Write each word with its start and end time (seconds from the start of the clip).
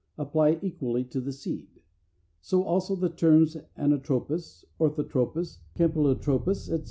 apply 0.17 0.57
equally 0.63 1.03
to 1.03 1.21
the 1.21 1.31
seed: 1.31 1.79
so 2.41 2.63
also 2.63 2.95
the 2.95 3.07
terms 3.07 3.55
anatropous, 3.77 4.65
orthotropous, 4.79 5.59
campylotropous, 5.75 6.61
etc. 6.71 6.79